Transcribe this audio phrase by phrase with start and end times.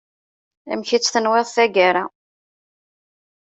[0.71, 2.03] Amek i tt-tenwiḍ taggara.